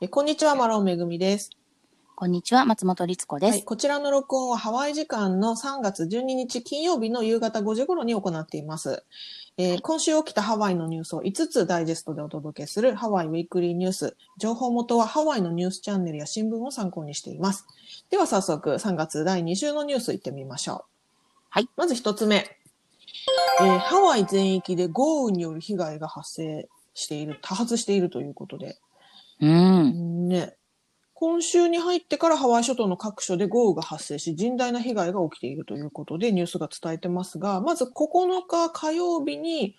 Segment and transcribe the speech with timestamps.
[0.00, 1.50] えこんにちは、マロンめぐみです。
[2.14, 3.50] こんにちは、松本律子です。
[3.50, 9.02] はい、こちらの録音はハワイ時間の3月12日金曜日の夕方5時頃に行っています。
[9.56, 14.16] えー今週起きたハワイのニュースを5つダイジェストでお届けするハワイウィークリーニュース。
[14.36, 17.66] 情報元はハワイのニュースチャンネルや新聞を参考にしています。
[18.08, 20.82] では早速3月第2週のニュースいってみましょう。
[21.48, 21.68] はい。
[21.76, 22.36] まず1つ目。
[23.60, 28.78] えーハワイ全域で豪雨による被害が発生している、多発しているということで。
[29.40, 30.28] うん。
[30.28, 30.54] ね。
[31.14, 39.76] 今週に入ってからハワイ諸島の各所で豪雨が発生し、甚大な被害が起きているということでニュースが伝えてますが、まず9日火曜日に、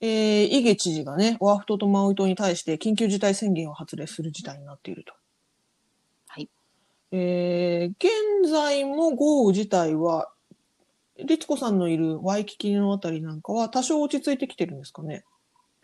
[0.00, 5.12] えー、イゲ知事がね、オアフ島とマウイ島に対して緊急事態宣言を発令する事態になっていると。
[6.28, 6.48] はい。
[7.12, 7.94] えー、
[8.42, 10.30] 現在も豪雨自体は、
[11.18, 15.24] 律子さんのいるワイキキのあたりなんかは多少落ち着いてきてるんですかね？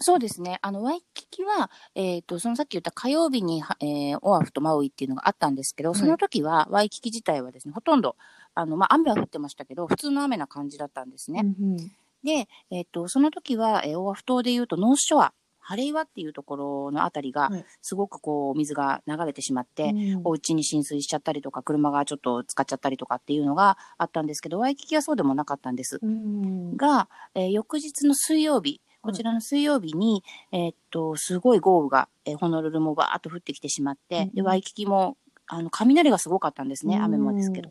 [0.01, 0.59] そうですね。
[0.63, 8.17] あの、ワイキキは、えっ、と、そのさっき言った火曜日に、はえーオアフとマウイっていうのがあったんですけど、はいその時は、ワイキキ自体はですね、ほとんど、
[8.55, 11.43] あの、まあ、雨は降ってましたけど、普通の雨な感じだったんですね。
[11.45, 11.93] うんうん
[12.23, 25.99] で、えっ、と、その時は、えーオアフ島で言うと、ノースショア、ハレイワっていうところのあたりがはい、すごくこう、水が流れてしまって、うんお家に浸水しちゃったりとか、車がちょっと使っちゃったりとかっていうのがあったんですけど、ワイキキはそうでもなかったんです。
[26.03, 37.71] うんが、えー翌日の水曜日、こちらの水曜日に、えーっと、すごい豪雨が、えーホノルルもバーっと降ってきてしまって、うんで、ワイキキも、あの、雷がすごかったんですね、雨もですけど。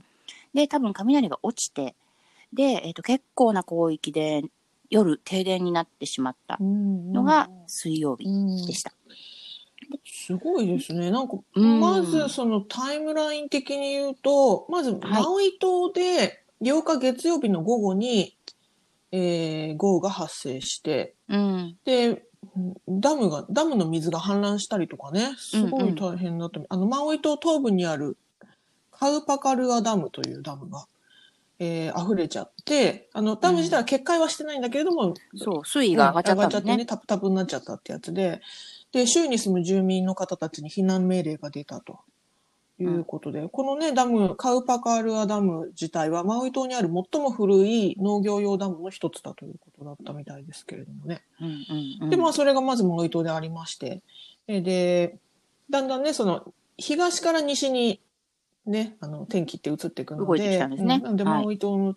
[0.53, 1.95] で、多分雷が落ちて、
[2.53, 4.43] で、えーっと、結構な広域で
[4.89, 8.65] 夜停電になってしまったうんのが水曜日うん。
[8.65, 8.91] でした。
[10.05, 11.11] すごいですね。
[11.11, 11.79] なんか、うん。
[11.79, 18.35] まずそのタイムライン的に言うと、まずマウイ島で8日月曜日の午後に、
[19.11, 21.77] えー豪雨が発生して、うん。
[21.85, 22.23] で、
[22.87, 26.59] ダムが、ダムの水が氾濫したりとかね、すごい大変だった。
[26.69, 28.17] あの、マウイ島東部にある
[28.91, 30.87] カウパカルアダムというダムが、
[31.59, 36.77] えー溢れちゃって、あの、ダム自体は決壊はしてないんだけれども、そう、水位が上がっちゃったんですね。
[36.77, 36.85] ね。
[36.85, 38.41] タプタプになっちゃったってやつで、
[38.91, 41.99] で、州に住む住民の方たちに避難命令が出たと
[42.83, 51.21] いうことで、このね、ダム、カウパカールアダム自体は、マウイ島にある最も古い農業用ダムの一つだということだったみたいですけれどもね。
[51.41, 52.09] うんうんうん。
[52.09, 54.01] で、まあ、それがまずマウイ島でありまして、
[54.47, 55.17] えで、
[55.69, 58.01] だんだんね、その、東から西に、
[58.65, 61.01] ね、あの、天気って移っていくので、動いてきたんですね。
[61.03, 61.43] うんで、はい。
[61.43, 61.95] マウイ島の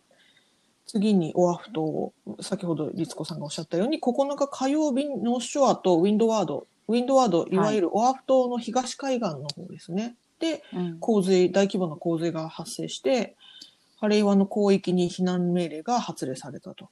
[0.86, 10.02] 次にオアフ島を、先ほど律子さんがおっしゃったように、9日火曜日にノースショアとウィンドワード、ウィンドワード、いわゆるオアフ島の東海岸の方ですね。
[10.04, 10.16] で、うん
[11.00, 13.36] 洪水、大規模な洪水が発生して、
[13.96, 16.90] ハレイワの広域に避難命令が発令されたと。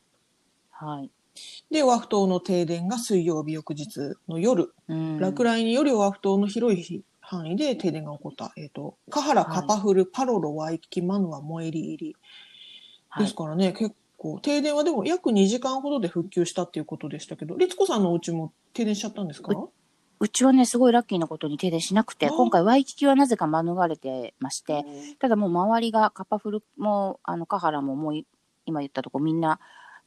[0.71, 1.11] はい。
[1.71, 8.53] で、オアフ島の停電が水曜日翌日の夜、うん落雷によりオアフ島の広い範囲で停電が起こった。
[8.57, 12.17] えっ、と、カハラ、カパフル、パロロ、ワイキキ、マヌア、モエリ入り。
[13.09, 19.53] はいですからね、結構、停電はでも約2時間ほどで復旧したっていうことでしたけど、律子さんのお家も停電しちゃったんですか？
[19.53, 19.71] う
[20.29, 24.85] ちはね、すごいラッキーなことに停電しなくて、あ今回ワイキキはなぜか免れてまして、
[25.19, 28.27] ただもう周りがカパフルも、あの、カハラももうい
[28.67, 29.59] 今言ったとこみんな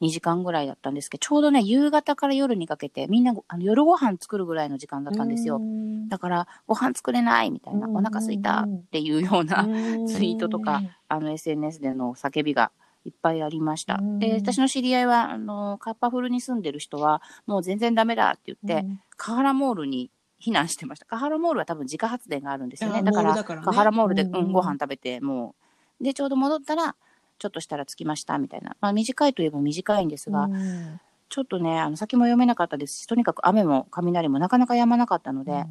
[0.01, 5.61] 2時間ぐらいだったんですけど、ちょうどね、夕方から夜にかけてみんなあの夜ご飯作るぐらいの時間だったんですよ。
[6.09, 7.97] だから、ご飯作れないみたいな、うん。
[7.97, 9.65] お腹すいたっていうような、
[10.07, 12.71] ツツイートとか、あの SNS での叫びが
[13.05, 14.19] いっぱいありましたうん。
[14.19, 18.87] で、私の知り合いは、あの、カッパフルに住んでる人は、もう全然ダメだって言って、
[19.17, 20.09] カハラモールに
[20.41, 21.05] 避難してました。
[21.05, 22.99] カハラモールは多分自家発電があるんですよね。
[22.99, 25.55] あだから、カハラモールで、うんうん、ご飯食べて、も
[26.01, 26.95] う、で、ちょうど戻ったら、
[27.39, 28.75] ちょっとしたら着きました、みたいな。
[28.79, 30.99] まあ、短いといえば短いんですが、うん
[31.33, 35.65] ちょっとね、あの、先も読めなかったですし、とにかく雨も雷もなかなか止まなかったので、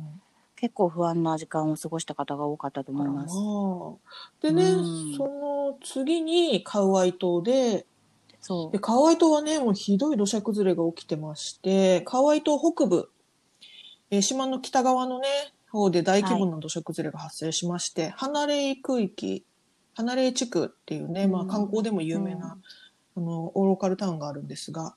[0.63, 3.35] 結構不安な時間を過ごした方が多かったと思います。
[4.47, 7.85] でね、うんその次にカウアイ島で、
[8.41, 8.79] そうで、。
[8.79, 13.11] カウアイ島はね、もうひどい土砂崩れが起きてまして、カウアイ島北部、
[14.13, 15.27] えー島の北側のね、
[15.69, 19.45] 方で大規模な土砂崩れが発生しまして、離れ区域、
[19.95, 22.57] 離れ地区っていうね、まあうん観光でも有名な、
[23.17, 24.95] あの、ローカルタウンがあるんですが、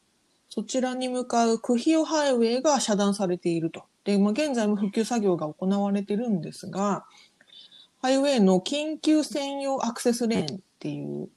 [0.47, 3.85] そちらに向かうクヒオハイウェイが遮断されていると。
[4.05, 7.05] で、まあ現在も復旧作業が行われてるんですが、
[8.01, 11.27] ハイウェイの緊急専用アクセスレーンっていう、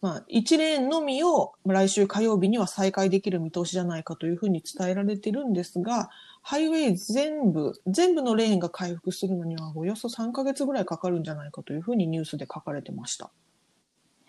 [0.00, 6.10] まあ、1レーンのみを来週火曜日には再開できる見通しじゃないかというふうに伝えられてるんですが、
[6.42, 13.32] ハイウェイ全部、全部のレーンが回復するのにはおよそ3ヶ月ぐらいかかるんじゃないかというふうにニュースで書かれてました。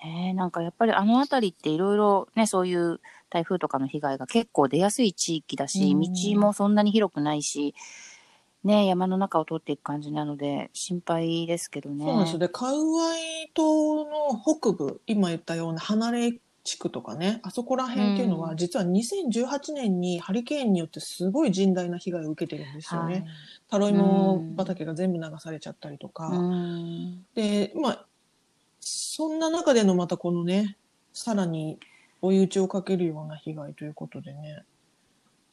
[0.04, 7.76] ねえなんかやっぱりあの辺りっていろいろね、そういう台風とかの被害が結構出やすい地域だし、うん道もそんなに広くないし、
[8.64, 12.06] ね、山の中を通っていく感じなので、心配ですけどね。
[12.06, 12.40] そうなんですよ。
[12.40, 23.26] で、カウアイ島の北部、今言ったような離れ地区とかね、あそこら辺っていうのは、うん実は2018年にハリケーンによってすごい甚大な被害を受けてるんですよね。
[23.70, 26.24] タロイモ畑が全部流されちゃったりとか。
[26.26, 26.38] はい。
[26.38, 27.26] うん。
[27.36, 28.06] で、まあ、
[28.82, 30.78] そんな中でのまたこのね、
[31.14, 31.80] さらに
[32.22, 34.64] 追い打ちをかけるような被害ということでね。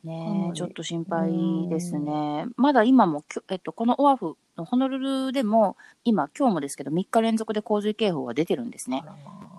[0.02, 2.46] ねちょっと心配ですね。
[2.56, 9.02] まだ今もえっと、このオアフのホノルルでも、今、今日もですけど、3日連続で洪水警報が出てるんですね。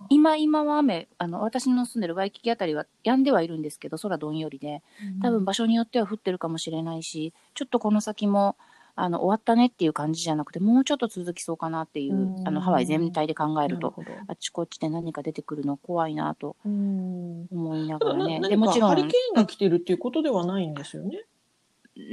[0.09, 4.83] 今、今は雨、あの、私の住んでるワイキキあたりは止んではいるんですけど、空どんよりで、
[5.21, 8.55] 多分場所によっては降ってるかもしれないし、ちょっとこの先も、
[8.97, 13.93] あの、終わったねっていう感じじゃなくて、もうちょっと続きそうかなっていう、うんあの、ハワイ全体で考えると。
[14.27, 17.47] あっちこっちで何か出てくるの怖いなとうん。
[17.51, 18.39] 思いながらね。
[18.39, 21.25] で、もちろんかハリケ、ーンが来てるっていうことではないんですよね。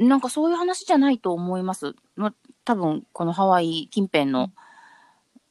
[0.00, 1.94] なんかそういう話じゃないと思います。
[2.16, 2.34] まあ、
[2.64, 4.50] 多分、このハワイ近辺の、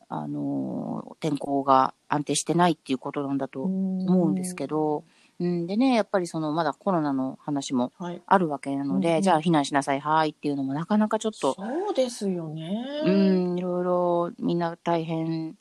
[0.09, 5.03] あのー天候が安定してないっていうことなんだと思思うんですけど、うん、
[5.39, 8.21] でね、やっぱりその、まだコロナの話もはい。
[8.25, 13.01] あるわけなので、うんうんじゃあ避難しなさい、はーいっていうのもなかなかちょっと、そうですよね。
[13.05, 15.55] うん、いろいろみんな大変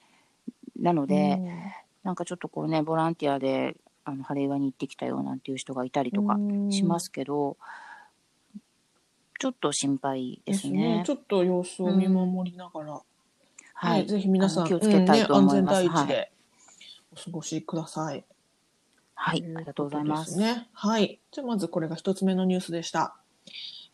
[0.78, 1.60] なので、うん
[2.02, 6.38] なんかちょっとこうね、ボランティアで、あの、晴れ岩に行ってきたよなんていう人がいたりとか
[6.70, 7.58] しますけど、
[9.38, 11.04] ちょっと心配でですすねね。。
[11.06, 13.00] ちょっと様子を見守りながら、
[13.74, 14.00] はい。
[14.00, 15.82] ねぜひ皆さん、気をつけたいと思います。
[15.82, 16.06] うんね安全第一はい。
[16.08, 16.32] で
[17.12, 18.04] お過ごしください。
[18.04, 18.24] はい。
[19.22, 20.38] ありがとうございます。
[20.38, 20.68] ね。
[20.72, 21.20] はい。
[21.30, 23.16] じゃあまずこれが一つ目のニュースでした。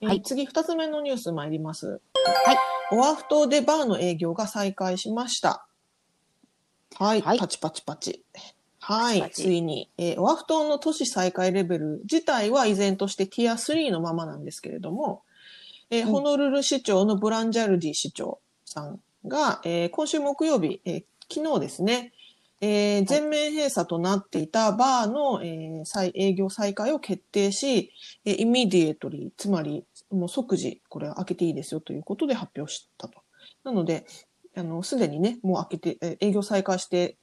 [0.01, 1.87] えーはい次二つ目のニュース参ります。
[1.87, 1.99] はい。
[2.93, 5.67] オアフ島でバーの営業が再開しました。
[6.99, 7.21] はい。
[7.23, 8.25] はいパチパチパチ。
[8.79, 9.31] はい。
[9.33, 15.23] ついに、えーオアフ島の都市再開レベル自体は依然としてティア3のままなんですけれども、
[15.91, 22.13] えーうんホノルル市長のブランジャルディ市長さんが、えー今週木曜日、えー昨日ですね、
[22.61, 27.93] えー全面閉鎖となっていたバーの、えー再営業再開を決定し、
[28.25, 33.21] えーイミディエトリー、つまりもう即時これは開けていいですよということで発表したと。
[33.65, 34.07] なので、
[34.57, 37.17] あの、すでにね、もう開けて、えー営業再開して、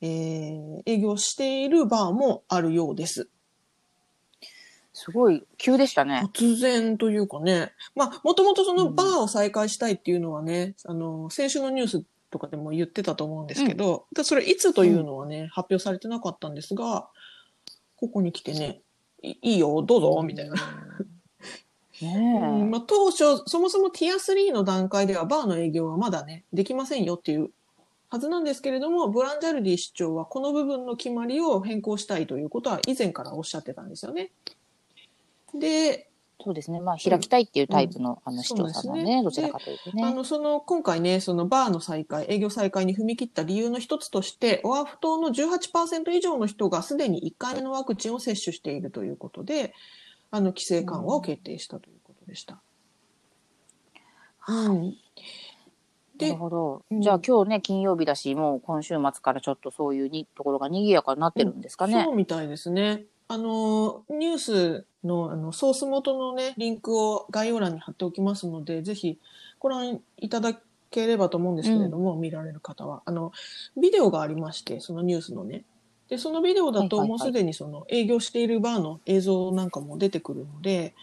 [0.00, 3.28] えー営業しているバーもあるようです。
[4.98, 6.22] すごい、急でしたね。
[6.32, 17.08] 突然というかね、まあ、もともとそのバーを再開したいっていうのはね、あの、先週のニュースとかでも言ってたと思うんですけど、でそれいつというのはね、発表されてなかったんですが、
[17.96, 18.80] ここに来てね、
[19.22, 20.56] いいいよ、どうぞ、みたいな。
[22.00, 27.50] ねまあ、当初、そもそもティア3の段階ではバーの営業はまだね、できませんよっていう
[28.08, 34.30] はずなんですけれども、ブランジャルディ市長はこの部分の決まりを変更したいということは以前からおっしゃってたんですよね。
[35.54, 36.05] で、
[36.38, 36.80] そうですね。
[36.80, 40.14] まあ、開きたいっていうタイプの、あの、市長さんなんでね、どちらかというとあね。
[40.14, 49.74] の、その、今回ね、そのバーの再開、営業再開に踏み切った理由の一つとして、オアフ島の18%以上の人がすでに1回目のワクチンを接種しているということで、
[50.30, 52.60] あの、規制緩和を決定したということでした。
[54.48, 54.84] うん。
[54.84, 54.92] な
[56.18, 56.82] でるほど。
[56.90, 62.04] うんじゃあ今日ね、金曜日だし、もう今週末からちょっとそういうにところが賑やかになってるんですかね。
[62.04, 63.04] そうみたいですね。
[63.28, 69.18] あの、ニュースのあのソース元のね、リンクを概要欄に貼っておきますので、ぜひ
[69.58, 70.58] ご覧いただ
[70.90, 73.02] ければと思うんですけれども、見られる方は。
[73.04, 73.32] あの、
[73.76, 75.64] ビデオがありまして、そのニュースのね。
[76.08, 80.94] で、そのビデオだともうすでにその営業しているバーの映像なんかも出てくるので、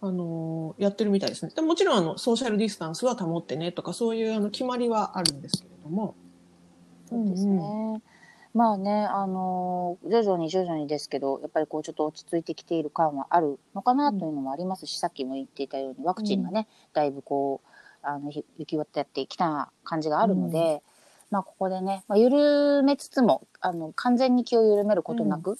[0.00, 1.50] あのやってるみたいですね。
[1.54, 6.14] でもちろんあの、ソーシャルディスタンスは保ってねとか、そういうあの決まりはあるんですけれども。
[7.08, 8.00] そうですね。
[8.58, 17.68] まあね、あのー徐々に徐々にですけど、やっぱりこうちょっと落ち着いてきている感はあるのかなというのもありますし、さっきも言っていたようにワクチンがね、だいぶこう、
[18.02, 20.82] あの、ひ行き渡ってきた感じがあるので、
[21.30, 25.56] まあここでね、まあ、緩めつつも、あの、完全に気を緩めることなく、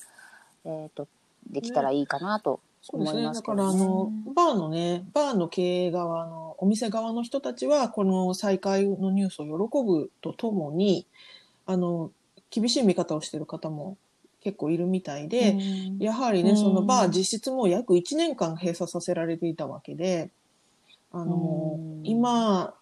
[0.65, 1.07] えっ、と、
[1.49, 3.21] できたらいいかなとそうですね。
[3.21, 4.23] 思いまだから、すけどね。
[4.25, 11.07] あの、バーのね、バーの経営側の、お店側の人たちは、この再開のニュースを喜ぶとともに、
[11.65, 12.11] あの、
[12.51, 13.97] 厳しい見方をしている方も
[14.41, 15.99] 結構いるみたいで、うん。
[15.99, 16.57] やはりね、うん。
[16.57, 20.31] そのバー実質もう約1年間閉鎖させられていたわけで、
[21.11, 22.07] あの、うん。
[22.07, 22.75] 今、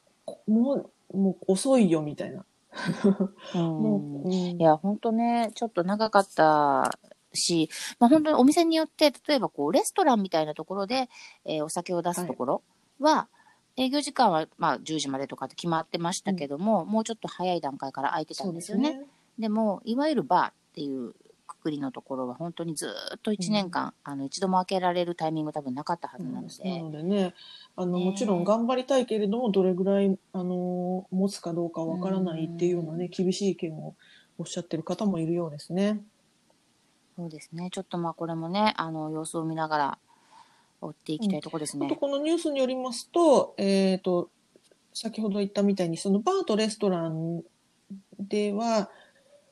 [0.47, 2.45] もう、もう遅いよみたいな。
[3.55, 3.63] うん。
[3.83, 4.29] もう、う。
[4.29, 6.99] んいや、本当ね、ちょっと長かった
[7.33, 11.09] し、まあ本当にお店によって、例えばこう、レストランみたいなところで、
[11.45, 12.63] えーお酒を出すところ
[12.99, 13.29] は、
[13.77, 19.01] 営業時間はまあ10時までとかって決まってましたけども、もうちょっと早い段階から空いてたんですよね。
[19.39, 21.15] でも、いわゆるバーっていう
[21.47, 27.35] くくくりのところは本当にずーっと1年間、あの一度も開けられるタイミング多分なかったはずなので、なのでね、
[27.77, 33.95] あの、ねもちろん頑張りたいけれども、どれぐらい、あの、持つかどうかわからないっていうようなね、厳しい意見を
[34.39, 36.03] おっしゃってる方もいるようですね。
[37.17, 37.71] そうですね。
[37.71, 39.99] ちょっとまあこれもね、あの様子を見ながら
[40.83, 41.97] 追っていきたいところですね。
[41.99, 44.31] このニュースによりますと、えっ、と、
[44.93, 47.43] 先ほど言ったみたいに、そのバーとレストラン
[48.19, 48.91] では、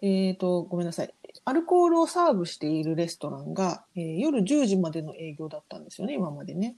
[0.07, 1.15] えっ、と、ごめんなさい。
[1.47, 6.77] アルコールをサーブしているレストランが、えー夜10時までの営業だったんですよね、今までね。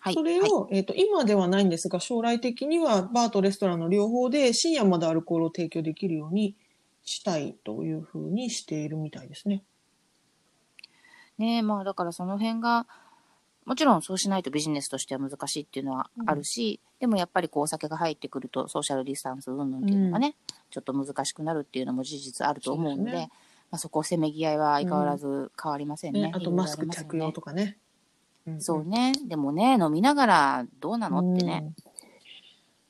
[0.00, 0.14] はい。
[0.14, 6.54] それを、えっ、と、今ではないんですが、将来的にはバーとレストランの両方で深夜までアルコールを提供できるように
[7.02, 9.64] したいというふうにしているみたいですね。
[11.38, 12.86] ねえまあだからその辺が、
[13.70, 20.34] もちろんそうしないとビジネスとしては難しいっていうのはあるし、でもやっぱりこうお酒が入ってくるとソーシャルディスタンス云々っていうのがね、
[20.70, 23.30] ちょっと難しくなるっていうのも事実あると思うので、ね
[23.70, 26.22] まあ、そこせめぎ合いは相変わらず変わりませんね。
[26.22, 27.52] ね、あとマスク着用とか。
[27.52, 27.78] かね。
[28.50, 29.12] んそうね。
[29.28, 31.72] でもね、飲みながらどうなのってね、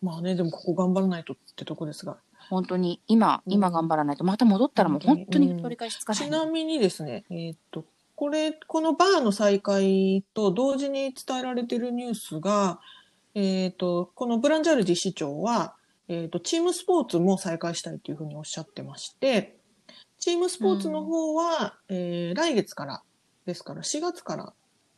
[0.03, 0.09] うん。
[0.09, 2.17] まあね、でもここ頑張らないとってとこですが。
[2.49, 6.23] 本当に今、うん今頑張らないと、また戻ったらもう本当に取り返しつかない。
[6.25, 7.85] ちなみにですね、えーっと、
[8.21, 12.79] これ、このバーの再開と同時に伝えられているニュースが、
[13.35, 15.75] えーっと、このブランジャルジ市長は、
[16.07, 19.57] えーっと、チームスポーツも再開したいというふうにおっしゃってまして、
[20.19, 23.03] チームスポーツの方は、えー来月から、
[23.47, 24.53] ですから4月から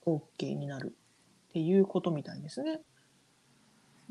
[0.05, 0.93] OK になる
[1.50, 2.81] っていうことみたいですね。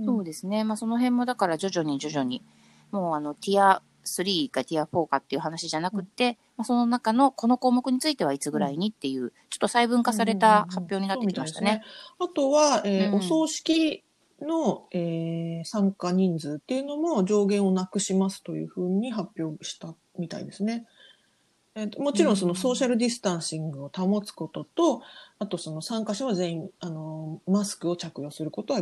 [0.06, 0.64] そうですね。
[0.64, 2.46] まあその辺もだから徐々に徐々に、
[2.92, 11.84] もうあの、ティア3かティア4かっていう話じゃなくて、まあその中のこの項目についてはいつぐらいにっていう、ちょっと細分化された発表になってきましたね。
[12.20, 13.16] あとは、えーうん。
[13.16, 14.04] お葬式
[14.42, 20.88] の、えー参加人数っていうのも上限をなくしますというふうに発表したみたいですね。
[21.76, 25.02] えーともちろんそのうんソーシャルディスタンシングを保つことと、
[25.40, 28.82] あとその参加者は全員、あの、マスクを着用することは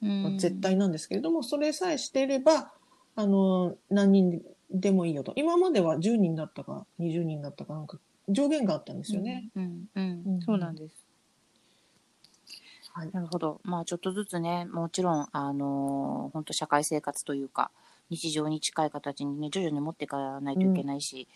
[0.00, 0.38] うん。
[0.38, 2.70] 絶対なんですけれども、それさえしていれば、
[3.16, 5.32] あの、何人でもいいよと。
[5.36, 7.98] 今までは10人だったか20人だったかなんか
[8.28, 9.48] 上限があったんですよね。
[9.54, 10.94] うん、うん、うんそうなんです。
[12.92, 13.10] はい。
[13.12, 13.60] なるほど。
[13.64, 17.70] まあちょっとずつね、もちろん、あのー本当社会生活というか、
[18.10, 21.26] 日常に近い形にね、徐々に持っていかないといけないし、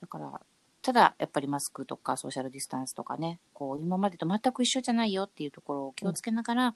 [0.00, 0.40] だから、
[0.82, 6.74] ただ、やっぱりマスクとかソーシャルディスタンスとかね、こう、今までと全く一緒じゃないよっていうところを気をつけながら、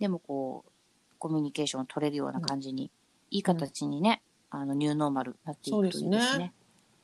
[0.00, 0.70] でもこう、
[1.18, 2.90] コミュニケーションを取れるような感じに、
[3.30, 6.52] いい形にね、あの、ニューノーマルになっていくといいですそうですねね。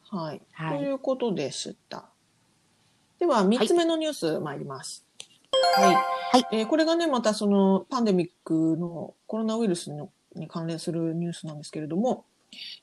[0.09, 0.43] はい。
[0.53, 2.11] はいということでした。
[3.19, 5.05] では、3つ目のニュース参ります。
[5.77, 5.95] はい。
[5.95, 12.25] はいえーこれがね、またそのパンデミックのコロナウイルスのに関連するニュースなんですけれども、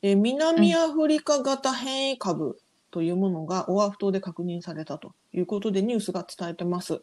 [0.01, 2.60] えー南アフリカ型変異株
[2.91, 7.01] というものがオアフ島で確認されたということでニュースが伝えてます。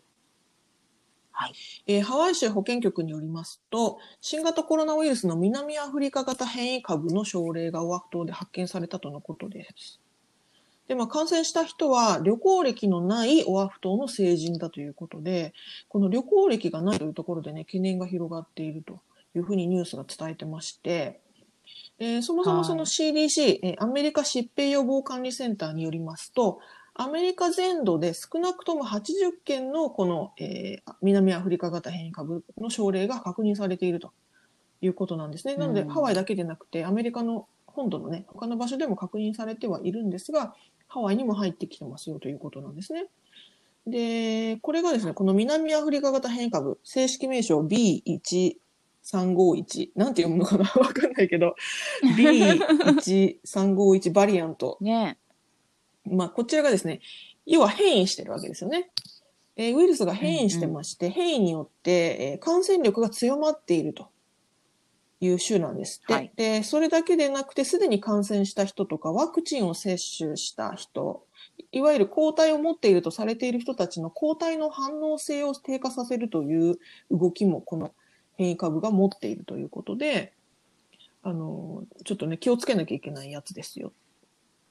[1.37, 1.53] はい。
[1.88, 10.00] えーハワイ州保健局によりますと、新型コロナウイルスの南アフリカ型変異株の症例がオアフ島で発見されたとのことです。
[10.87, 15.55] で、まあ、感染した人は旅行歴のないオアフ島の成人だということで、
[15.88, 19.00] この旅行歴がないというところでね、懸念が広がっていると
[19.35, 21.21] いうふうにニュースが伝えてまして、
[21.99, 26.61] えーそもそもそのはい CDC、えーアメリカ疾病予防管理センターによりますと、
[26.96, 34.12] アメリカ全土で少なくとも80件のこの、えー南アフリカ型変異株の症例が確認されていると
[34.80, 35.56] いうことなんですね。
[35.56, 40.54] なので、うんハワイだけでなくて、アメリカの本土のね、他の場所でも確認されてはいるんですが、
[40.86, 43.06] ハワイにも入ってきてますよということなんですね。
[43.86, 50.64] で、これがですね、この南アフリカ型変異株、正式名称 B1351、なんて読むのかな？
[50.80, 51.56] わかんないけど、
[52.16, 55.18] B1351 バリアントね
[56.04, 57.00] まあ、こちらがですね、
[57.46, 58.90] 要は変異してるわけですよね。
[59.56, 64.08] えーウイルスが変異してまして、変異によって、えー感染力が強まっていると
[65.20, 66.12] いう種なんですって。
[66.12, 71.25] はいで、それだけでなくて、すでに感染した人とか、ワクチンを接種した人、
[71.70, 76.78] いわゆる抗体を持っているとされている人たちの抗体の反応性を低下させるという
[77.11, 77.92] 動きも、この
[78.37, 80.32] 変異株が持っているということで、
[81.23, 83.92] あの、ちょっとね、気をつけなきゃいけないやつですよっ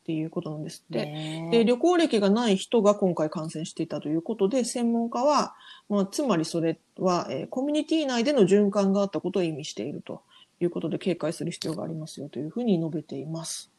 [0.03, 1.05] ていうことなんですって。
[1.05, 5.55] ねで、旅行歴がない人が今回感染していたということで、専門家は、
[5.89, 10.24] まあ、つまりそれは、えーコミュニティ内での循環があったことを意味していると
[10.60, 13.74] いうことで、警戒する必要がありますよというふうに述べています。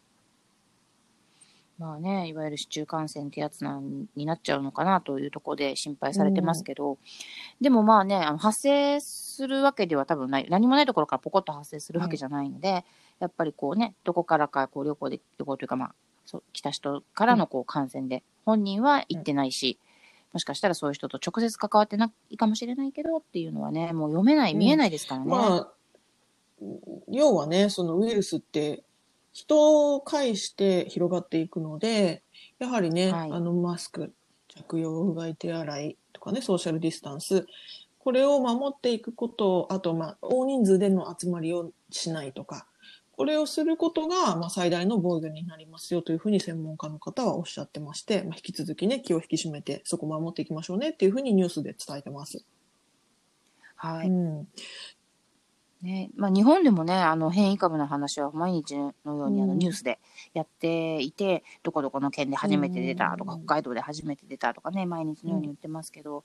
[1.79, 6.99] まあね、いわゆる市中感染ってやつなんになっちゃうのかなというところで心配されてますけど、
[7.61, 12.85] でもまあね、あの発生するわけでは多分ない、何もないところからポコッと発生するわけじゃないので、
[13.19, 15.95] やっぱりこうね、どこからかこう旅行で、旅行というかまあ、
[16.27, 19.79] そう来た人からのこう感染で、本人は行ってないし、
[20.33, 25.27] もしかしたらそういう人と直接関わってないかもしれないけどっていうのはね、もう読めない、うん見えないですからね。
[25.27, 25.73] まあ、
[27.09, 28.83] 要はね、そのウイルスって
[29.33, 32.23] 人を介して広がっていくので、
[32.59, 34.13] やはりね、はいあのマスク
[34.49, 37.47] 着用、うがい手洗いとかね、ソーシャルディスタンス、
[37.99, 42.67] これを守っていくこと、あと、まあ、大人数での集まりをしないとか、
[43.17, 52.45] これをすることが、まあ、最大の防御になりますよというふうに専門家の方はおっしゃってまして、まあ、引き続きね、気を引き締めて、そこを守っていきましょうねっていうふうにニュースで伝えてます。
[53.77, 54.09] はい。
[54.09, 54.49] うん。
[55.85, 59.99] ね、まあ日本でもね、あの変異株の話は毎日のようにあのうんニュースで
[60.33, 66.23] やっていて、どこどこの県で初めて出たとか、うん北海道で初めて出たとかね、毎日のように言ってますけど、や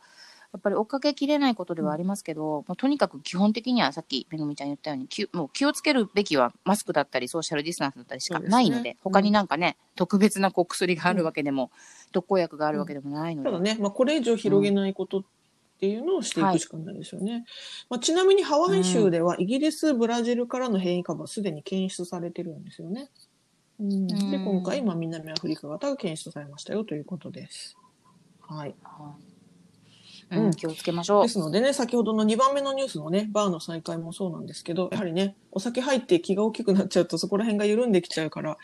[0.58, 11.72] っぱり追っかけきれないことではありますけど、もうとにかく基本的にはさっきめぐみちゃん言ったように、きもう気をつけるべきはマスクだったりソーシャルディスタンスだったりしかないので、うん他になんかね、特別なこう薬があるわけでも、
[12.12, 13.50] 特効薬があるわけでもないので。
[13.50, 15.24] ただね、まあ、これ以上広げないことっ
[15.80, 17.46] ていうのをしていくしかないですよね。
[17.90, 23.10] まあ、ちなみにハワイ州ではイギリス、ブラジルからの変異株はすでに検出されてるんですよね。
[23.80, 27.78] うん、で、うん今回、まあ、南アフリカ型が検出されましたよということです。
[28.42, 28.76] はい。
[28.84, 29.29] はい
[30.32, 31.30] うんうん、気をつけましょうで。
[31.30, 38.58] すのでね、先ほどの2番目のニュースのね、バーの再開もそうなんですけど、やはりね、お酒入って気が大きくなっちゃうとそこら辺が緩んできちゃうから、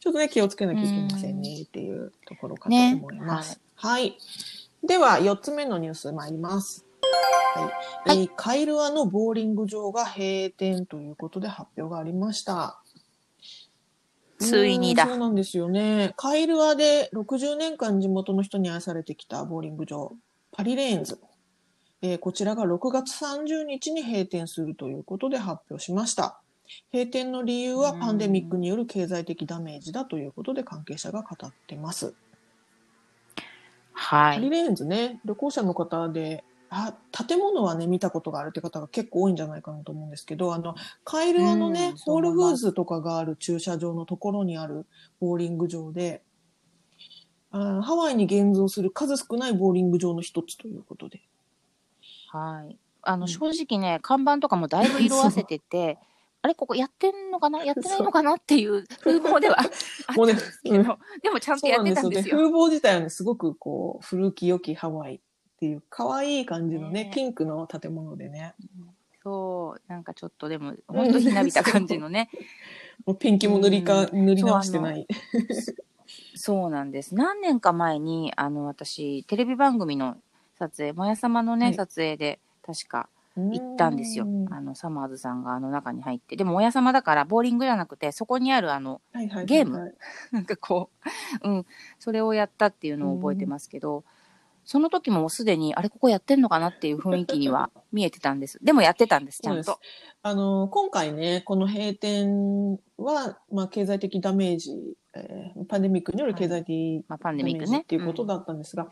[0.00, 3.60] ちょっとね、気をつけなきゃいけませんねっていうところかと思います。
[3.74, 4.18] はい。
[4.82, 6.84] では、4つ目のニュース参ります。
[7.54, 7.64] はい。
[8.08, 12.80] はいえーカイルアのボーリング場が閉店ということで発表がありました。
[14.38, 16.12] ついにだうんそうなんですよね。
[16.16, 20.12] カイルアで60年間地元の人に愛されてきたボーリング場、
[20.56, 21.18] パリレーンズ。
[22.00, 26.40] えーこちらが6月30日に閉店するということで発表しました。
[26.92, 32.14] 閉店の理由はうんパンデミックによる経済的ダメージだということで関係者が語ってます。
[33.92, 34.36] はい。
[34.36, 36.94] パリレーンズね、旅行者の方で、あ、
[37.26, 44.86] 建物はね、見たことがあるって方が結構多いんじゃないかなと思うんですけど、あの、カイルアのね、うんホールフーズとかがある駐車場のところにある
[45.20, 46.22] ボーリング場で、
[47.56, 51.20] あハワイに現存する数少ないボーリング場の一つということで。
[52.32, 52.76] はい。
[53.02, 55.98] あの、うん正直ね、看板とかもだいぶ色あせてて、
[56.42, 57.62] あれ、ここやってんのかな？
[57.64, 58.34] やってないのかな？
[58.34, 59.70] っていう風貌ではあっ
[60.06, 60.84] たんもうねですけど、うん
[61.22, 62.16] でもちゃんとやっなんですよね。
[62.16, 62.36] てたんですよ。
[62.38, 65.20] 風貌自体はね、すごくこう、古き良きハワイっ
[65.60, 68.54] ていう可愛い感じのね、ねピンクの建物でね、
[69.22, 72.30] そう、なんかちょっとでも、ほんとひなびた感じのね。
[73.06, 75.06] もうペンキも塗りか、うん塗り直してない。
[76.34, 77.14] そうなんです。
[77.14, 80.16] 何年か前に、あの、私、テレビ番組の
[80.58, 84.54] 撮影、もやさまのね、はい撮影で、確か行ったんですよう。
[84.54, 86.36] あの、サマーズさんがあの中に入って。
[86.36, 89.00] でも、もやさまだから、ボーリングじゃなくて、そこにあるあの、
[89.46, 89.96] ゲーム
[90.30, 90.90] なんかこ
[91.42, 91.66] う、うん、
[91.98, 94.04] それをやったっていうのを覚えてますけど、
[94.64, 98.58] その時ももうすでに、あれ、ここやってんのかなっていう雰囲気には見えてたんです。
[98.62, 99.78] でもやってたんです、ちゃんと。
[100.22, 104.72] あの、今回ね、この閉店は、まあ、経済的ダメージ、
[105.14, 107.16] えーパンデミックによる経済的ダ
[107.68, 107.76] メ。
[107.76, 108.84] ージっていうことだったんですが、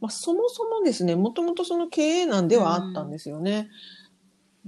[0.00, 3.68] まあ、そもそもですね、もともとその経営難ではあったんですよね。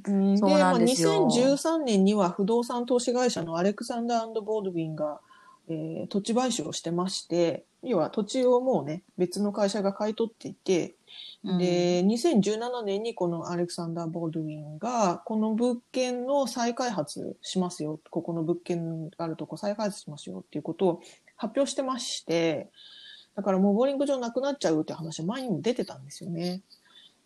[0.04, 5.20] うんでまあ、2013年には不動産投資会社のアレクサンダーボードウィンが、
[5.68, 10.94] えー土地買収をしてまして、要は土地をもうね、別の会社が買い取っていて、
[11.44, 21.00] うんで、2017年にこのアレクサンダー・ボードウィンが、この物件の再開発しますよ、ここの物件があるとこ再開発しますよっていうことを
[21.36, 22.70] 発表してまして、
[23.36, 26.62] だからもうボーリング場なくなっちゃうって話前にも出てたんですよね。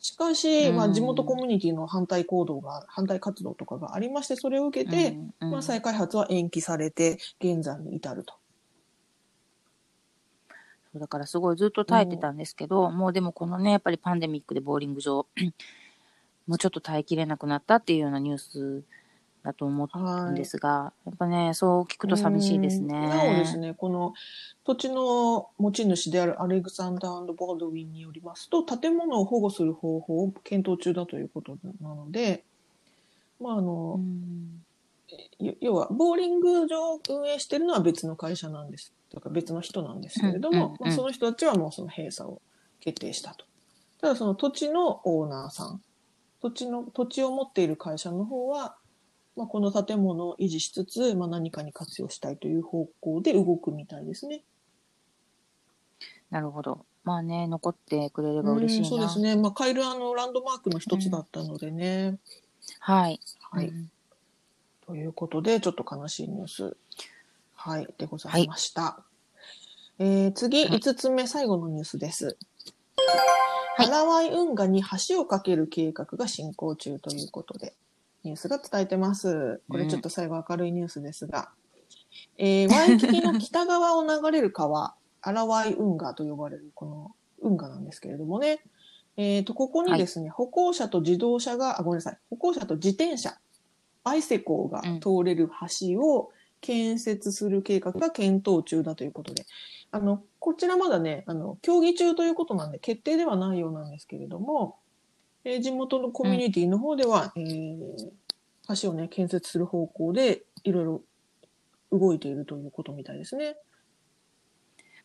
[0.01, 8.35] しかし、うんまあ地元コミュニティの反対行動が、反対活動とかがありまして、それを受けて、まあ再開発は延期されて、現在に至ると。
[10.95, 15.27] だからすごいずっと耐えてたんですけど、もうでもこのね、やっぱりパンデミックでボーリング場、
[16.49, 18.83] もうちょっと耐えきれなくなったっていうようなニュース
[19.45, 22.99] だと思うんですが、やっぱね、そう聞くと寂しいですね。
[22.99, 23.09] うん。
[23.09, 24.15] なおですね、この
[24.65, 32.43] 土地の持ち主であるアレクサンダーボードウィンによりますと、建物を保護する方法を検討中だということなので、
[33.41, 34.01] まああうの、
[35.61, 38.93] 要は、ボーリング場を運営してるのは別の会社なんです。
[39.11, 42.41] とか別の人なんですけれども、うんうんうんまあ、その人たちはもうその閉鎖を
[42.81, 43.45] 決定したと。
[44.01, 45.83] ただその土地のオーナーさん、
[46.41, 48.77] 土地の、土地を持っている会社の方は、
[49.37, 54.43] まあ、この建物を維持しつつ、まあ、何かに活用したいという方向で動くみたいですね。
[56.31, 56.87] なるほど。
[57.03, 58.87] まあね、残ってくれれば嬉しいな。
[58.87, 59.37] うんそうですね。
[59.37, 62.19] まあ、カイルアのランドマークの一つだったのでね。
[62.79, 63.21] はい。
[63.51, 63.69] はい。
[63.69, 63.91] うん
[64.91, 66.77] ということで、ちょっと悲しいニュース、
[67.63, 69.05] はい、でございました。
[69.99, 72.39] えー次、うん5つ目、最後のニュースです。
[73.77, 73.87] はい。
[73.87, 77.75] ハラワイ運河に橋を架ける計画が進行中ということで、
[78.25, 79.61] ニュースが伝えてます。
[79.69, 81.51] これちょっと最後明るいニュースですが、
[82.39, 87.11] えー ワイキキの北側を流れる川、アラワイ運河と呼ばれるこの
[87.43, 88.61] 運河なんですけれどもね、
[89.19, 93.37] えーと、ここにですね、歩行者と自動車が、あ、ごめんなさい、歩行者と自転車、
[94.03, 95.51] バイセコーが通れる
[95.91, 99.45] 橋を建設する計画が検討中だということで、
[99.93, 104.79] あの、こちらまだね、あの、協議中ということなんで、決定ではないようなんですけれども、
[105.45, 108.11] えー地元のコミュニティの方では、えー
[108.81, 111.03] 橋をね、建設する方向で、いろいろ
[111.91, 113.57] 動いているということみたいですね。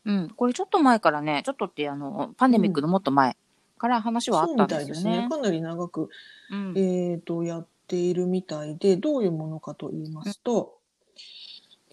[0.05, 0.29] うん。
[0.29, 3.35] これちょっと前からね、ちょっとってあの、パンデミックのもっと前
[3.77, 5.27] から話はあったんですよね。
[5.29, 6.09] かなり長く、
[6.51, 6.77] うん。
[6.77, 10.77] えっ、と、やっているみたいで、どういうものかと言いますと、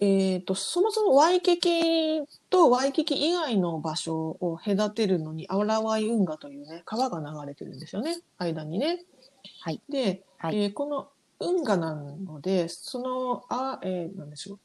[0.03, 8.99] えっ、と、そもそもワイキキとワイキキ以外の場所を隔てるのに、アラワイ運河というね、川が流れてるんですよね、間にね。
[9.61, 9.81] はい。
[9.87, 14.59] で、はいえーこの運河なので、その、あ、えーなんでしょ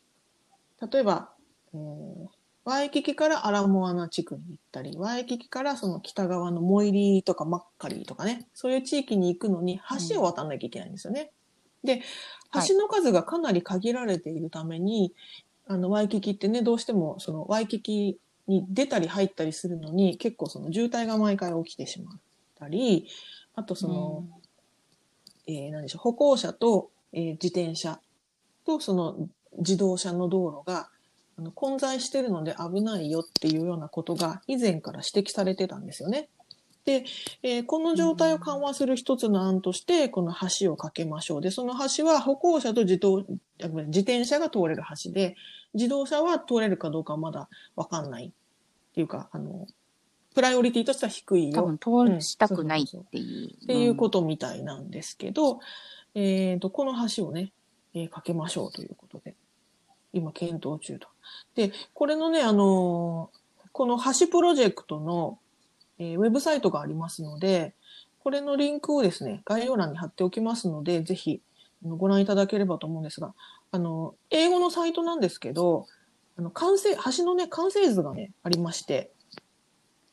[0.80, 0.88] う。
[0.92, 1.30] 例えば、
[1.72, 2.26] えー
[2.64, 11.30] ワイキキからアラモアナ地区に行ったり、ワイキキからその北側のモイリーとかマッカリーとかね、そういう地域に行くのに橋を渡らなきゃいけないんですよね。
[11.84, 12.02] で、はい
[12.66, 15.12] 橋の数がかなり限られているために、
[15.66, 22.18] あの、ワイキキってね、どうしてもそのワイキキに出たり入ったりするのに結構その渋滞が毎回起きてしまっ
[22.58, 23.06] たり、
[23.54, 24.24] あとその、
[25.46, 28.00] えー、何でしょう、歩行者と、えー自転車
[28.64, 30.88] とその自動車の道路が
[31.38, 36.28] あの混在しているので危ないよっていうようなことが以前から指摘されてたんですよね。
[36.88, 37.04] で、
[37.42, 41.40] えーこの状態を緩和する一つの案として、この橋を架けましょう。
[41.42, 43.26] で、その橋は歩行者と自動
[43.58, 45.36] 自転車が通れる橋で、
[45.74, 48.30] 自動車は通れるかどうかはまだわかんないっ
[48.94, 49.66] ていうか、あの、
[50.34, 51.54] プライオリティとしては低いよ。
[51.54, 53.64] 多分通したくないっていう。
[53.64, 55.60] っていうことみたいなんですけど、
[56.14, 57.52] えっ、と、この橋をね、
[57.92, 59.34] えー架けましょうということで、
[60.14, 61.08] 今検討中と。
[61.54, 63.38] で、これのね、あのー
[63.72, 65.38] この橋プロジェクトの、
[65.98, 67.74] えーウェブサイトがありますので、
[68.20, 71.40] これのリンクをですね、概要欄に貼っておきますので、ぜひ
[71.82, 73.34] ご覧いただければと思うんですが、
[73.70, 75.86] あの、英語のサイトなんですけど、
[76.36, 79.12] あの、完成、橋のね、完成図がね、ありまして、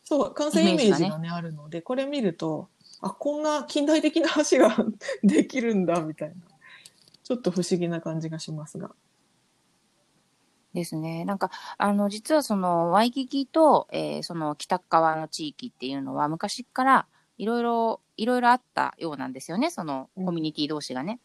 [0.03, 2.69] そう、完成イメージがね、あるので、これ見ると、
[3.01, 4.77] あ、こんな近代的な橋が
[5.23, 6.35] できるんだ、みたいな。
[7.23, 8.91] ちょっと不思議な感じがしますが。
[10.75, 11.25] ですね。
[11.25, 17.07] なんか、あの、実はその、ワイキキと、えーその北側の地域っていうのは、昔から
[17.37, 19.71] いろいろ、いろいろあったようなんですよね。
[19.71, 21.19] その、うんコミュニティ同士がね。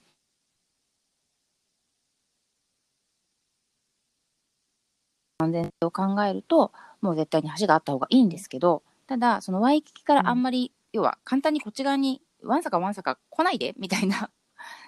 [5.39, 14.31] 安全性を考えると、もう絶対に橋があった方がいいんですけど、ただ、そのワイキキからあんまり、要は簡単にこっち側に、わんさかわんさか来ないで、みたいな、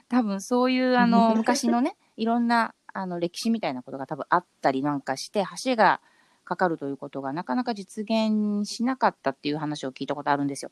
[0.08, 6.00] 多分そういう、あの、 昔のね、いろんな、あの、歴史みたいなことが多分あったりなんかして、橋が
[6.44, 10.70] かかるということがなかなか実現しなかったっていう話を聞いたことあるんですよ。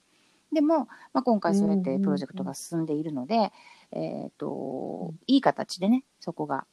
[0.53, 3.53] でも、まあ、今回そうやってプロジェクトが進んでいるので、
[3.93, 6.67] えっ、と、いい形でね、そこが、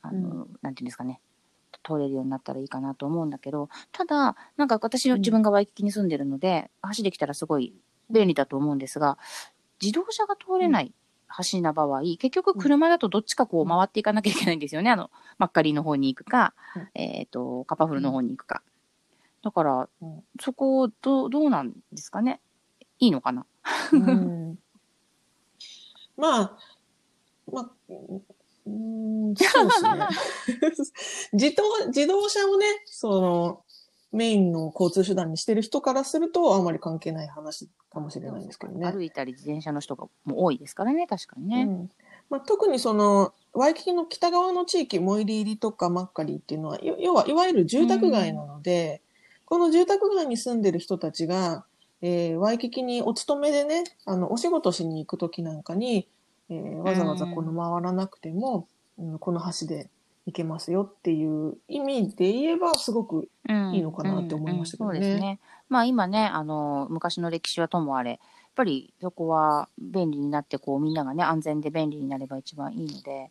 [0.00, 1.20] あの、なんていうんですかね、
[1.84, 5.18] 通れるようになったらいいかなと思うんだけど、ただ、なんか私、うん。
[5.18, 7.74] 自分がワイキキに住んでるので、橋できたらすごい
[8.10, 9.18] 便利だと思うんですが、
[9.80, 10.94] 自動車が通れない
[11.52, 14.90] 橋な場合、結局車だとどっちかこう回っていかなきゃいけないんですよね。
[14.90, 16.88] あの、マッカリーの方に行くか、うん。
[16.94, 18.62] えっ、と、カパフルの方に行くか。
[19.42, 20.24] だから、うん。
[20.40, 22.40] そこ、どう、どうなんですかね。
[22.98, 23.46] いいのかな。
[23.92, 24.58] うん。
[26.16, 26.58] まあ、
[27.50, 27.70] まあ、
[28.64, 30.06] うん、そうですね。
[31.32, 33.64] 自動、自動車をね、その、
[34.12, 38.90] メインの交通手段にしてる人からすると、あまり関係ない話かもしれないんですけどね。
[38.90, 41.62] 歩いたり自転車の人がもう多いですからね、確かにね。
[41.62, 41.90] うん
[42.30, 49.02] まあ、特にその、ワイキキの北側の地域、モイリ入りとかマッカリーっていうのは、よ要は、いわゆる住宅街なので、
[49.44, 51.66] この住宅街に住んでる人たちが、
[52.00, 56.08] えーワイキキにお勤めでね、あの、お仕事しに行くときなんかに、
[56.48, 58.66] えーわざわざこの回らなくても、
[58.98, 59.90] うんこの橋で
[60.26, 63.74] 行けますよっていう意味で言えば、すごくうん。
[63.74, 64.98] いいのかなって思いましたけどね。
[64.98, 65.04] うん。
[65.04, 65.10] うん。
[65.10, 65.40] そうですね。
[65.68, 68.18] まあ今ね、あの、昔の歴史はともあれ、やっ
[68.54, 73.30] ぱりそこは便利になって、こうみんながね、安全で便利になれば一番いいので、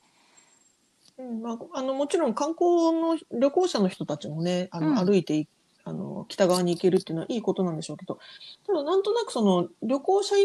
[1.17, 1.41] うん。
[1.41, 5.05] まあ、あのもちろん観光の旅行者の人たちもねあの、うん。
[5.05, 5.47] 歩いてい
[5.83, 8.19] あの北側に行けるっていうのはいいことなんでしょうけど
[8.67, 10.35] ただなんとなくその旅行者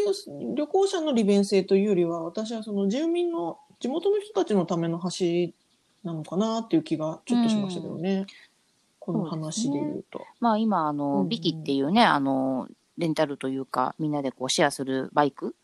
[0.55, 5.53] 旅行者の利便性というよりは私はその住民の地元の人たちのための橋
[6.07, 8.27] なのかなっていう気がちょっとしましたけどね。
[8.99, 10.25] この話で言うと。
[10.41, 15.55] まあ今、あうんの、うんビキっていうね、あの、レンタルというか、みんなでこうシェアするバイク、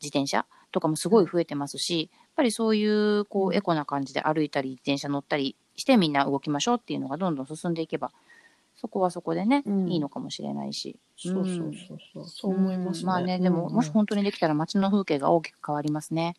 [0.00, 8.10] 自転車とかもすごい増えてますし、やっぱりそういう、こうんう、エコな感じで歩いたり、自転車乗ったりしてみんな動きましょうっていうのがどんどん進んでいけば、
[8.76, 10.96] そこはそこでね、うんいいのかもしれないし。
[11.16, 12.28] そうそうそうそう。
[12.28, 13.06] そう思いますね。
[13.06, 16.34] まあね、でも、うんうんもし本当にできたら街の風景が大きく変わりますね。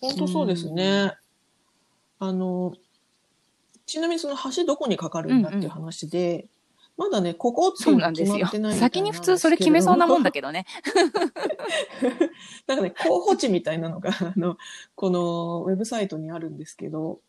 [0.00, 1.12] 本当そうですね。
[2.18, 2.74] あの、
[3.86, 6.46] ちなみにその橋どこにかかるんだっていう話で、
[6.96, 8.38] まだね、ここっていそうなんですよ。
[8.38, 10.64] まってないみたい先に普通それ決めそうなもんだけどね。
[12.66, 14.56] なんかね、候補地みたいなのが、 あの、
[14.94, 17.20] このウェブサイトにあるんですけど、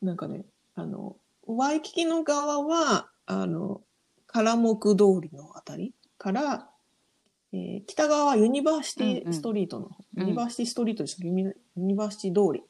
[0.00, 0.44] なんかね、
[0.74, 1.16] あの、
[1.46, 3.82] ワイキキの側は、あの、
[4.26, 5.92] カラモク通りのあたり？
[6.16, 6.70] から、
[7.52, 12.62] えー北側はユニバーシティストリートの、うんうんユニバーシティストリートですユニユニバーシティ通り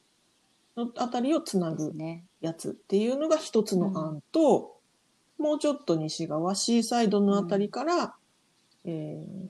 [0.85, 2.25] のあたりをつなぐですね。
[2.41, 4.77] やつっていうのが一つの案と、
[5.37, 8.15] もうちょっと西側、シーサイドのあたりから、
[8.85, 9.49] えー、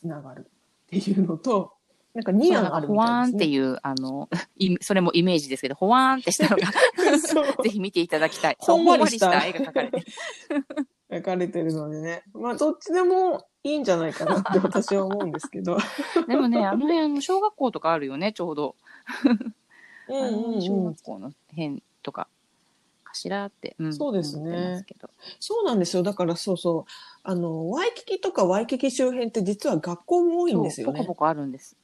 [0.00, 0.46] つながる
[0.86, 1.72] っていうのと、
[2.14, 3.56] なんか2そうなんか案あるほわーんってみたいですね。
[3.56, 6.68] いう、あの、 いそれもイメージですけど、ほわーんってしたのが
[7.64, 8.56] ぜひ見ていただきたい。
[8.58, 10.06] ほんわりした絵が描かれてる。
[11.10, 12.22] 書かれてるのでね。
[12.32, 15.76] まあ、どっちでもいいんじゃないかなって私は思うんですけど。
[16.26, 18.76] でもね、あの辺、小学校とかあるよね、ちょうど。
[20.08, 21.02] うん小うんうん学。
[21.02, 22.28] 校の辺とか、
[23.04, 24.84] かしらって、うんそうですね
[25.40, 26.02] そうなんですよ。
[26.02, 26.84] だからそうそう。
[27.22, 30.98] あの、ワイキキとかワイキキ周辺って実は学校も多いんですよね。
[30.98, 31.76] そうポコポコあるんです。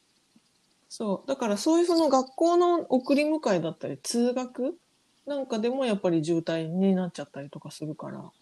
[0.88, 1.28] そう。
[1.28, 4.78] だからそういうその学校の送り迎えだったり、通学
[5.26, 8.32] なんかでもやっぱり渋滞になっちゃったりとかするから、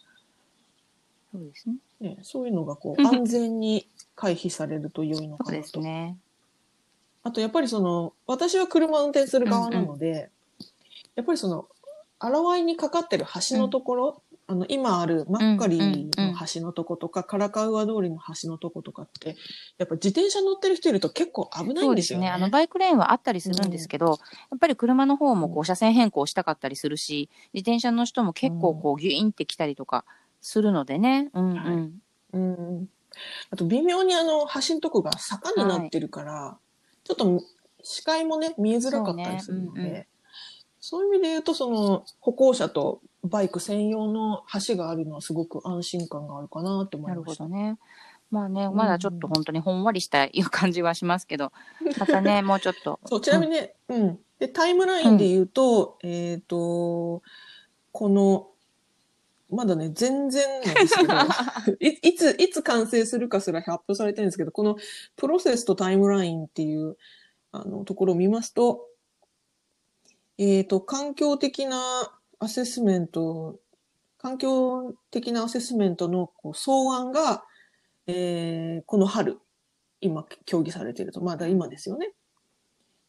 [1.32, 1.76] そうですね。
[2.00, 5.68] ね、そういうのがこう 安全に回避されると良いのそうでかなと。
[5.68, 6.16] すね。
[7.26, 10.30] あとやっぱりその、私は車を運転する側なので、
[11.16, 11.66] やっぱりその、
[12.20, 19.36] 荒ワイにかかってる橋のところ、あの、今あるマッカリーの橋のとことか、カラカウア通りの橋のとことかって、
[19.76, 21.90] やっぱ自転車乗ってる人いると結構危ないそんでよね。
[21.90, 22.28] うですすね。
[22.30, 24.12] あの、バイクレーンはあったりするんですけど、や
[24.54, 30.04] っぱり車の方もこう、車線変更したかったりするし、自転車の人も結構こう、ギュインって来たりとか
[30.40, 31.30] するのでね。
[31.34, 31.56] うんうん。
[31.56, 31.90] はい
[32.34, 32.88] うん。
[33.50, 36.58] あと微妙にあの橋のとこが坂になってるから、
[37.06, 37.42] ちょっと
[37.82, 40.08] 視界もね、見えづらかったりするので、
[40.80, 47.44] そう,、ねうんうんいう意味で言うと、その歩行者とバイク専用の橋があるのはすごく安心感があるかなって思いました。
[47.44, 47.78] ほどね。
[48.32, 51.52] まあね、んまだちょっと本当にほんわりしたいう感じはしますけど、
[51.98, 52.98] またね、 もうちょっと。
[53.04, 54.18] そう、ちなみにね、うん。
[54.40, 57.22] で、タイムラインで言うと、えっ、と、
[57.92, 58.48] この、
[59.48, 61.14] まだね、全然なんですけど、
[61.80, 64.76] いいつ、いつ完成するかすら発表されてるんですけど、この
[65.14, 66.96] プロセスとタイムラインっていう、
[67.52, 68.88] あの、ところを見ますと、
[70.38, 73.59] えっ、と、環境的なアセスメント、
[74.18, 77.44] 環境的なアセスメントのこう草案が、
[78.06, 79.38] えーこの春、
[80.00, 81.20] 今、協議されていると。
[81.20, 82.12] まだ今ですよね。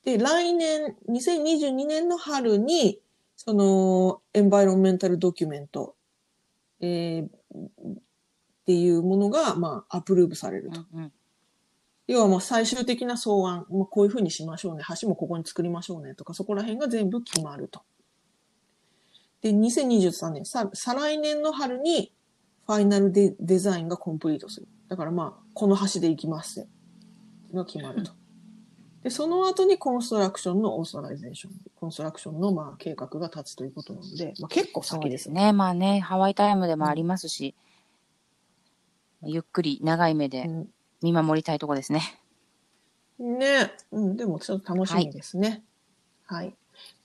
[0.04, 3.02] で、来年、2022年の春に、
[3.36, 5.97] その、エンバイロンメンタルドキュメント、
[6.82, 7.30] えーっ
[8.68, 10.86] ていうものが、まあ、アプローブされると。
[10.94, 11.12] うんうん
[12.08, 14.84] 要はもう最終的な草案、もうこういうふうにしましょうね。
[15.02, 16.16] 橋もここに作りましょうね。
[16.16, 17.82] とか、そこら辺が全部決まると。
[19.42, 22.14] で、2023年、さ再来年の春に、
[22.66, 24.68] ファイナルデデザインがコンプリートする。
[24.88, 26.68] だからまあ、この橋で行きます
[27.54, 28.14] が決まると。
[29.08, 35.54] で、その後にコンストラクションのオーソライゼーション、コンストラクションのまあ計画が立つということなので、まあ結構先ですね。
[35.54, 37.56] まあね、ハワイタイムでもありますし、
[39.24, 40.68] ゆっくり長い目でうん
[41.02, 42.20] 見守りたいとこですね。
[43.18, 43.72] ね。
[43.92, 45.64] うん、でもちょっと楽しみですね。
[46.26, 46.54] はい。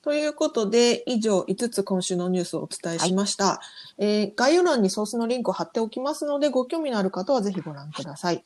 [0.03, 3.61] ということで、以上5つ今週のニュースをお伝えしました。
[3.99, 8.35] えー概要欄にソースのリンクを貼っておきますので、ご興味のある方はぜひご覧ください。
[8.35, 8.45] はい、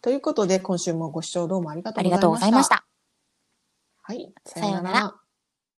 [0.00, 2.20] ということで、今週もご視聴どうもありがとうございました。
[2.20, 2.86] ありがとうございました。
[4.02, 4.32] はい。
[4.44, 5.25] さようなら。